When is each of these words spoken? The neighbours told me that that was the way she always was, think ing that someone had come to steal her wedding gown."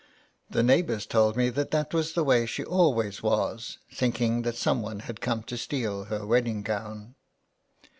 The 0.49 0.63
neighbours 0.63 1.05
told 1.05 1.37
me 1.37 1.51
that 1.51 1.69
that 1.69 1.93
was 1.93 2.13
the 2.13 2.23
way 2.23 2.47
she 2.47 2.63
always 2.65 3.21
was, 3.21 3.77
think 3.93 4.19
ing 4.19 4.41
that 4.41 4.55
someone 4.55 5.01
had 5.01 5.21
come 5.21 5.43
to 5.43 5.57
steal 5.59 6.05
her 6.05 6.25
wedding 6.25 6.63
gown." 6.63 7.13